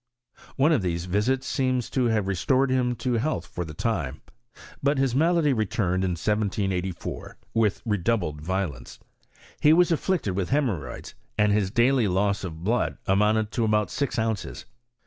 One 0.55 0.71
of 0.71 0.81
these 0.81 1.05
visits 1.05 1.45
seems 1.45 1.87
to 1.91 2.05
have 2.05 2.25
restored 2.27 2.71
him 2.71 2.95
to 2.95 3.13
health 3.19 3.45
for 3.45 3.63
the 3.63 3.75
time. 3.75 4.21
But 4.81 4.97
his 4.97 5.13
malady 5.13 5.53
returned 5.53 6.03
in 6.03 6.13
1784 6.17 7.37
with 7.53 7.83
redoubled 7.85 8.41
violence. 8.41 8.97
He 9.59 9.73
was 9.73 9.91
afflicted 9.91 10.35
with 10.35 10.49
hemorrhoids, 10.49 11.13
and 11.37 11.51
his 11.51 11.69
daily 11.69 12.07
loss 12.07 12.43
of 12.43 12.63
blood 12.63 12.97
amounted 13.05 13.51
to 13.51 13.63
about 13.63 13.91
six 13.91 14.17
ounces. 14.17 14.65